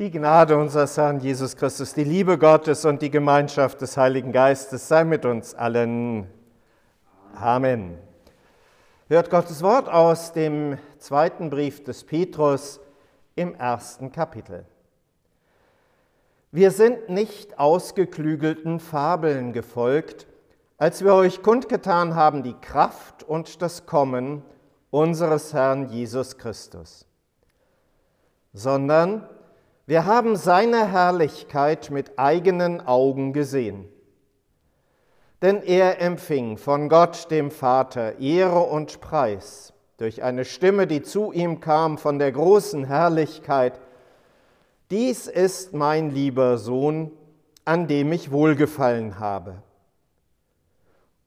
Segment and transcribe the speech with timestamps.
[0.00, 4.88] Die Gnade unseres Herrn Jesus Christus, die Liebe Gottes und die Gemeinschaft des Heiligen Geistes
[4.88, 6.26] sei mit uns allen.
[7.36, 7.96] Amen.
[9.06, 12.80] Hört Gottes Wort aus dem zweiten Brief des Petrus
[13.36, 14.66] im ersten Kapitel.
[16.50, 20.26] Wir sind nicht ausgeklügelten Fabeln gefolgt,
[20.76, 24.42] als wir euch kundgetan haben die Kraft und das Kommen
[24.90, 27.06] unseres Herrn Jesus Christus,
[28.52, 29.28] sondern
[29.86, 33.88] wir haben seine Herrlichkeit mit eigenen Augen gesehen.
[35.42, 41.32] Denn er empfing von Gott dem Vater Ehre und Preis durch eine Stimme, die zu
[41.32, 43.78] ihm kam von der großen Herrlichkeit.
[44.90, 47.10] Dies ist mein lieber Sohn,
[47.66, 49.62] an dem ich wohlgefallen habe.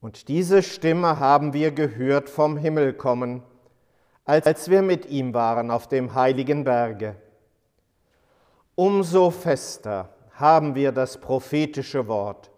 [0.02, 3.44] Und diese Stimme haben wir gehört vom Himmel kommen,
[4.25, 7.16] als wir mit ihm waren auf dem heiligen Berge.
[8.80, 12.52] Umso fester haben wir das prophetische Wort.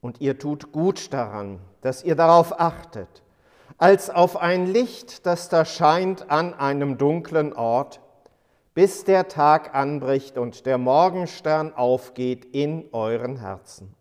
[0.00, 3.22] Und ihr tut gut daran, dass ihr darauf achtet,
[3.78, 8.00] als auf ein Licht, das da scheint an einem dunklen Ort,
[8.74, 13.94] bis der Tag anbricht und der Morgenstern aufgeht in euren Herzen.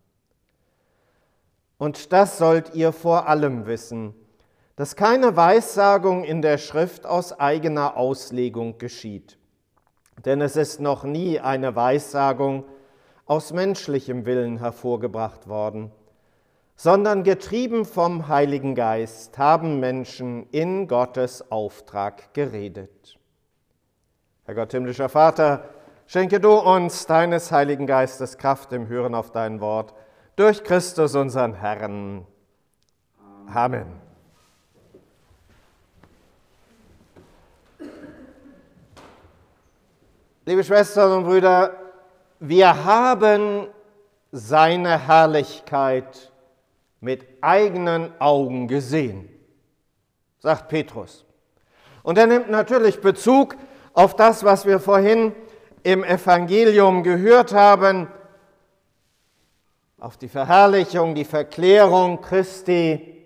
[1.78, 4.16] Und das sollt ihr vor allem wissen,
[4.76, 9.38] dass keine Weissagung in der Schrift aus eigener Auslegung geschieht
[10.26, 12.66] denn es ist noch nie eine Weissagung
[13.26, 15.92] aus menschlichem Willen hervorgebracht worden,
[16.76, 23.18] sondern getrieben vom Heiligen Geist haben Menschen in Gottes Auftrag geredet.
[24.46, 25.70] Herr Gott, himmlischer Vater,
[26.06, 29.94] schenke du uns deines Heiligen Geistes Kraft im Hören auf dein Wort,
[30.36, 32.26] durch Christus unseren Herrn.
[33.48, 34.13] Amen.
[40.46, 41.74] Liebe Schwestern und Brüder,
[42.42, 43.68] wir haben
[44.34, 46.34] seine Herrlichkeit
[47.00, 49.30] mit eigenen Augen gesehen,
[50.40, 51.24] sagt Petrus.
[52.02, 53.56] Und er nimmt natürlich Bezug
[53.94, 55.34] auf das, was wir vorhin
[55.82, 58.10] im Evangelium gehört haben,
[59.98, 63.24] auf die Verherrlichung, die Verklärung Christi,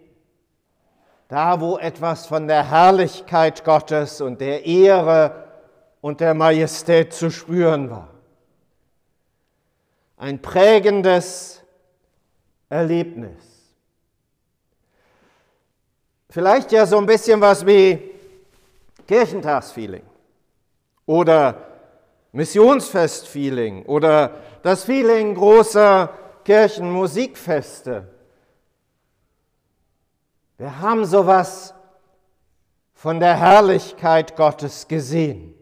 [1.30, 5.47] da wo etwas von der Herrlichkeit Gottes und der Ehre
[6.08, 8.08] und der Majestät zu spüren war.
[10.16, 11.62] Ein prägendes
[12.70, 13.44] Erlebnis.
[16.30, 18.10] Vielleicht ja so ein bisschen was wie
[19.06, 20.04] Kirchentagsfeeling
[21.06, 21.62] oder
[22.32, 24.32] Missionsfestfeeling oder
[24.64, 26.10] das Feeling großer
[26.46, 28.08] Kirchenmusikfeste.
[30.58, 31.74] Wir haben sowas
[32.94, 35.57] von der Herrlichkeit Gottes gesehen.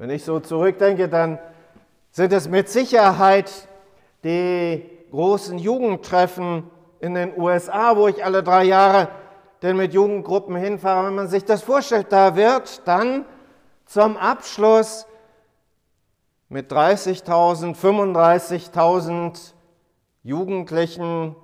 [0.00, 1.38] Wenn ich so zurückdenke, dann
[2.10, 3.52] sind es mit Sicherheit
[4.24, 9.08] die großen Jugendtreffen in den USA, wo ich alle drei Jahre
[9.60, 11.06] denn mit Jugendgruppen hinfahre.
[11.06, 13.26] Wenn man sich das vorstellt, da wird dann
[13.84, 15.06] zum Abschluss
[16.48, 19.52] mit 30.000, 35.000
[20.22, 21.36] Jugendlichen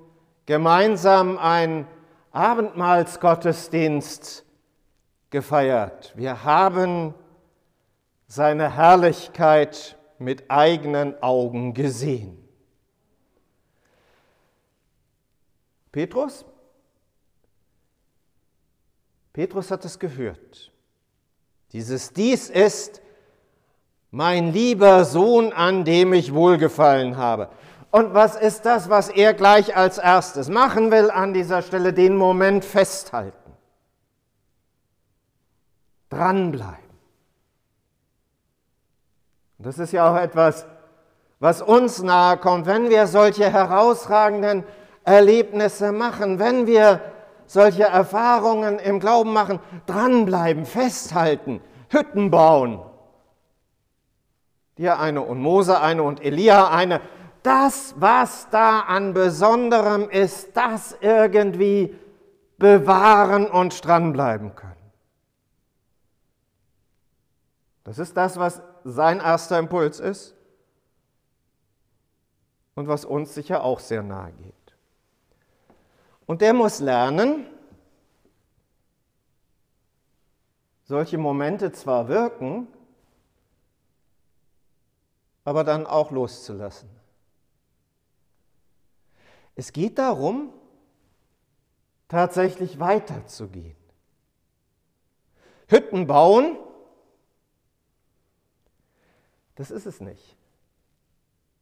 [0.46, 1.86] gemeinsam ein
[2.32, 4.46] Abendmahlsgottesdienst
[5.28, 6.14] gefeiert.
[6.16, 7.12] Wir haben
[8.26, 12.42] seine Herrlichkeit mit eigenen Augen gesehen.
[15.92, 16.44] Petrus?
[19.32, 20.72] Petrus hat es gehört.
[21.72, 23.03] Dieses Dies ist
[24.10, 27.50] mein lieber Sohn, an dem ich wohlgefallen habe.
[27.91, 31.92] Und was ist das, was er gleich als erstes machen will an dieser Stelle?
[31.92, 33.53] Den Moment festhalten.
[36.09, 36.85] Dranbleiben.
[39.66, 40.65] Das ist ja auch etwas,
[41.41, 44.62] was uns nahe kommt, wenn wir solche herausragenden
[45.03, 47.00] Erlebnisse machen, wenn wir
[47.47, 52.80] solche Erfahrungen im Glauben machen, dranbleiben, festhalten, Hütten bauen.
[54.78, 57.01] Dir eine und Mose eine und Elia eine.
[57.42, 61.92] Das, was da an Besonderem ist, das irgendwie
[62.57, 64.92] bewahren und dranbleiben können.
[67.83, 70.34] Das ist das, was sein erster Impuls ist
[72.77, 74.54] und was uns sicher auch sehr nahe geht.
[76.27, 77.47] Und der muss lernen,
[80.84, 82.68] solche Momente zwar wirken,
[85.44, 86.88] aber dann auch loszulassen.
[89.56, 90.53] Es geht darum,
[92.06, 93.77] tatsächlich weiterzugehen.
[95.66, 96.56] Hütten bauen
[99.56, 100.36] Das ist es nicht.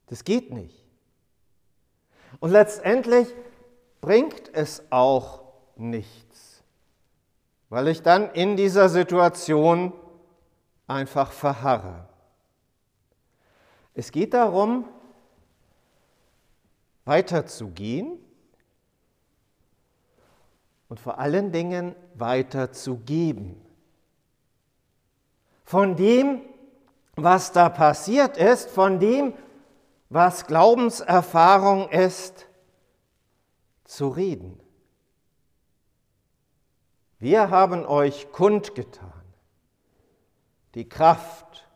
[0.06, 0.84] Das geht nicht.
[2.40, 3.28] Und letztendlich
[4.00, 5.42] bringt es auch
[5.76, 6.62] nichts,
[7.70, 9.92] weil ich dann in dieser Situation
[10.86, 12.08] einfach verharre.
[13.94, 14.86] Es geht darum,
[17.04, 18.18] weiterzugehen
[20.88, 23.60] und vor allen Dingen weiterzugeben.
[25.64, 26.42] Von dem,
[27.16, 29.34] was da passiert ist, von dem,
[30.08, 32.46] was Glaubenserfahrung ist,
[33.84, 34.60] zu reden.
[37.18, 39.12] Wir haben euch kundgetan
[40.74, 41.66] die Kraft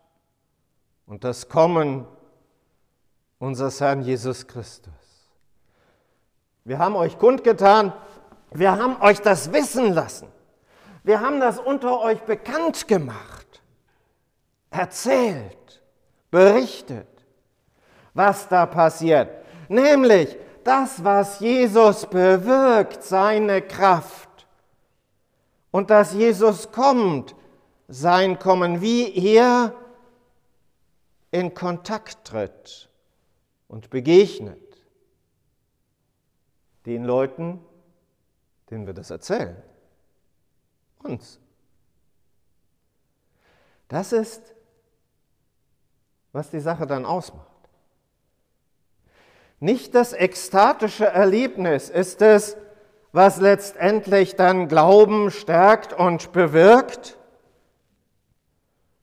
[1.07, 2.07] und das Kommen
[3.39, 4.93] unseres Herrn Jesus Christus.
[6.65, 7.93] Wir haben euch kundgetan,
[8.51, 10.29] wir haben euch das wissen lassen,
[11.05, 13.38] wir haben das unter euch bekannt gemacht,
[14.71, 15.83] erzählt,
[16.31, 17.09] berichtet,
[18.15, 19.31] was da passiert,
[19.69, 24.47] nämlich das, was Jesus bewirkt, seine Kraft
[25.71, 27.35] und dass Jesus kommt,
[27.89, 29.75] sein Kommen, wie er
[31.31, 32.91] in Kontakt tritt
[33.69, 34.59] und begegnet
[36.87, 37.61] den Leuten,
[38.71, 39.57] denen wir das erzählen.
[41.03, 41.39] Uns.
[43.89, 44.55] Das ist,
[46.33, 47.47] was die Sache dann ausmacht.
[49.61, 52.57] Nicht das ekstatische Erlebnis ist es,
[53.13, 57.19] was letztendlich dann Glauben stärkt und bewirkt,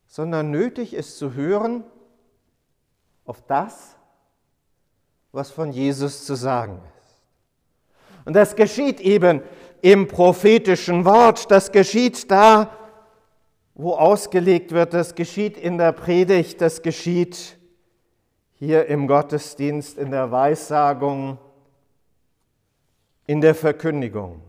[0.08, 1.84] sondern nötig ist zu hören
[3.26, 3.98] auf das,
[5.32, 7.22] was von Jesus zu sagen ist.
[8.26, 9.42] Und das geschieht eben
[9.82, 12.72] im prophetischen Wort, das geschieht da,
[13.76, 17.58] wo ausgelegt wird, das geschieht in der Predigt, das geschieht
[18.54, 21.38] hier im Gottesdienst, in der Weissagung,
[23.28, 24.42] in der Verkündigung.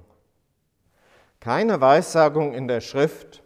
[1.41, 3.43] Keine Weissagung in der Schrift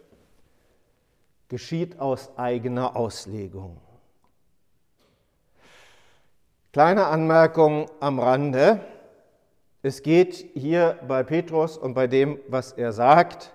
[1.49, 3.77] geschieht aus eigener Auslegung.
[6.71, 8.79] Kleine Anmerkung am Rande.
[9.81, 13.51] Es geht hier bei Petrus und bei dem, was er sagt,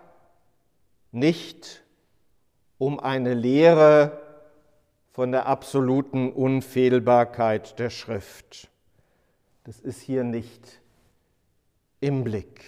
[1.12, 1.85] nicht
[2.78, 4.20] um eine Lehre
[5.12, 8.69] von der absoluten Unfehlbarkeit der Schrift.
[9.64, 10.81] Das ist hier nicht
[12.00, 12.61] im Blick,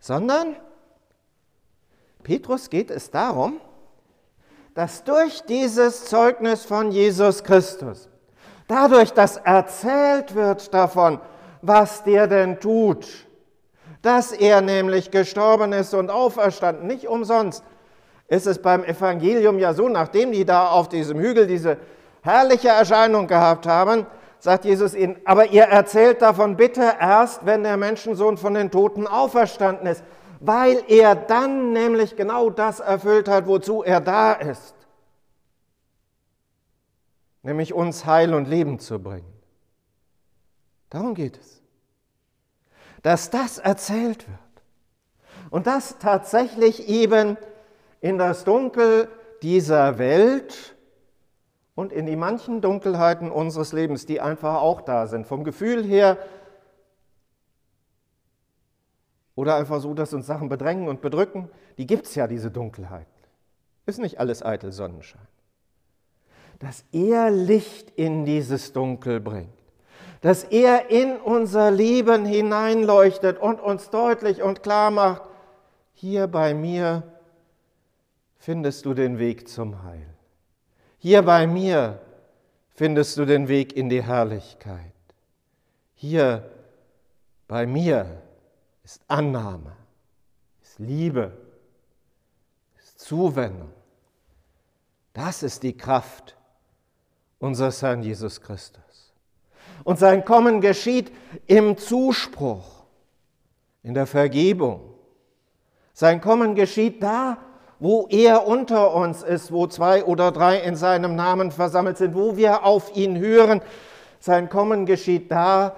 [0.00, 0.56] sondern
[2.22, 3.60] Petrus geht es darum,
[4.74, 8.08] dass durch dieses Zeugnis von Jesus Christus,
[8.66, 11.20] dadurch, dass erzählt wird davon,
[11.60, 13.26] was der denn tut,
[14.02, 17.62] dass er nämlich gestorben ist und auferstanden, nicht umsonst
[18.28, 21.76] ist es beim Evangelium ja so, nachdem die da auf diesem Hügel diese
[22.22, 24.06] herrliche Erscheinung gehabt haben,
[24.38, 29.06] sagt Jesus ihnen, aber ihr erzählt davon bitte erst, wenn der Menschensohn von den Toten
[29.06, 30.02] auferstanden ist
[30.44, 34.74] weil er dann nämlich genau das erfüllt hat, wozu er da ist,
[37.42, 39.32] nämlich uns Heil und Leben zu bringen.
[40.90, 41.62] Darum geht es,
[43.02, 44.38] dass das erzählt wird.
[45.50, 47.36] Und das tatsächlich eben
[48.02, 49.08] in das Dunkel
[49.40, 50.76] dieser Welt
[51.74, 56.18] und in die manchen Dunkelheiten unseres Lebens, die einfach auch da sind, vom Gefühl her,
[59.34, 61.48] Oder einfach so, dass uns Sachen bedrängen und bedrücken.
[61.78, 63.06] Die gibt es ja, diese Dunkelheiten.
[63.86, 65.26] Ist nicht alles eitel Sonnenschein.
[66.58, 69.48] Dass er Licht in dieses Dunkel bringt.
[70.20, 75.22] Dass er in unser Leben hineinleuchtet und uns deutlich und klar macht,
[75.94, 77.02] hier bei mir
[78.42, 80.04] findest du den Weg zum Heil.
[80.98, 82.00] Hier bei mir
[82.74, 84.92] findest du den Weg in die Herrlichkeit.
[85.94, 86.50] Hier
[87.46, 88.20] bei mir
[88.82, 89.76] ist Annahme,
[90.60, 91.30] ist Liebe,
[92.76, 93.70] ist Zuwendung.
[95.12, 96.36] Das ist die Kraft
[97.38, 99.12] unseres Herrn Jesus Christus.
[99.84, 101.12] Und sein Kommen geschieht
[101.46, 102.86] im Zuspruch,
[103.84, 104.94] in der Vergebung.
[105.92, 107.38] Sein Kommen geschieht da,
[107.82, 112.36] wo er unter uns ist, wo zwei oder drei in seinem Namen versammelt sind, wo
[112.36, 113.60] wir auf ihn hören.
[114.20, 115.74] Sein Kommen geschieht da,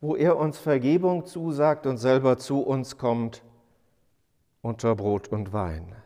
[0.00, 3.42] wo er uns Vergebung zusagt und selber zu uns kommt
[4.62, 5.96] unter Brot und Wein.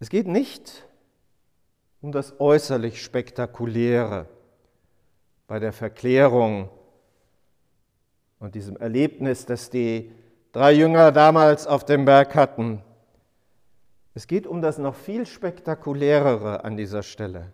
[0.00, 0.84] Es geht nicht
[2.00, 4.26] um das äußerlich Spektakuläre
[5.46, 6.68] bei der Verklärung
[8.40, 10.10] und diesem Erlebnis, das die
[10.54, 12.80] drei Jünger damals auf dem Berg hatten.
[14.14, 17.52] Es geht um das noch viel spektakulärere an dieser Stelle,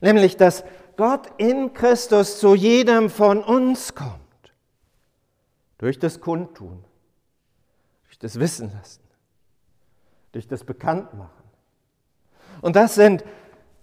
[0.00, 0.64] nämlich dass
[0.96, 4.20] Gott in Christus zu jedem von uns kommt.
[5.78, 6.84] Durch das Kundtun,
[8.06, 9.04] durch das Wissen lassen,
[10.32, 11.30] durch das Bekanntmachen.
[12.60, 13.24] Und das sind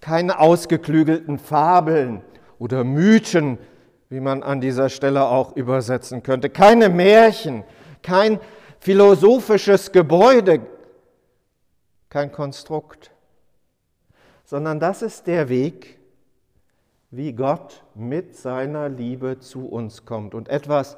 [0.02, 2.22] keine ausgeklügelten Fabeln
[2.60, 3.58] oder Mythen,
[4.10, 7.64] wie man an dieser Stelle auch übersetzen könnte, keine Märchen,
[8.08, 8.40] kein
[8.80, 10.66] philosophisches Gebäude,
[12.08, 13.12] kein Konstrukt,
[14.46, 16.00] sondern das ist der Weg,
[17.12, 20.96] wie Gott mit seiner Liebe zu uns kommt und etwas,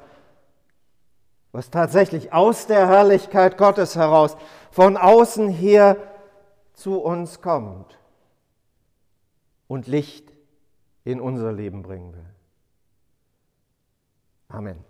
[1.50, 4.36] was tatsächlich aus der Herrlichkeit Gottes heraus,
[4.70, 5.96] von außen her
[6.74, 7.98] zu uns kommt
[9.66, 10.32] und Licht
[11.02, 12.34] in unser Leben bringen will.
[14.48, 14.89] Amen.